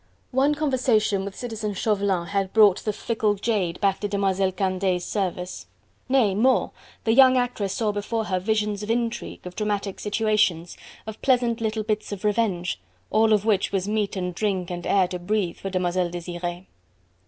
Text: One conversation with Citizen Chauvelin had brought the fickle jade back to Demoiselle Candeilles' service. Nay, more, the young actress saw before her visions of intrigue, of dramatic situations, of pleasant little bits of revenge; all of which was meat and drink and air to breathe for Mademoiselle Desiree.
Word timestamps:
One 0.31 0.55
conversation 0.55 1.23
with 1.23 1.35
Citizen 1.37 1.75
Chauvelin 1.75 2.29
had 2.29 2.53
brought 2.53 2.79
the 2.85 2.91
fickle 2.91 3.35
jade 3.35 3.79
back 3.81 3.99
to 3.99 4.07
Demoiselle 4.07 4.51
Candeilles' 4.51 5.05
service. 5.05 5.67
Nay, 6.09 6.33
more, 6.33 6.71
the 7.03 7.13
young 7.13 7.37
actress 7.37 7.73
saw 7.73 7.91
before 7.91 8.23
her 8.25 8.39
visions 8.39 8.81
of 8.81 8.89
intrigue, 8.89 9.45
of 9.45 9.55
dramatic 9.55 9.99
situations, 9.99 10.75
of 11.05 11.21
pleasant 11.21 11.61
little 11.61 11.83
bits 11.83 12.11
of 12.11 12.23
revenge; 12.25 12.81
all 13.11 13.31
of 13.31 13.45
which 13.45 13.71
was 13.71 13.87
meat 13.87 14.15
and 14.15 14.33
drink 14.33 14.71
and 14.71 14.87
air 14.87 15.07
to 15.07 15.19
breathe 15.19 15.57
for 15.57 15.67
Mademoiselle 15.67 16.09
Desiree. 16.09 16.65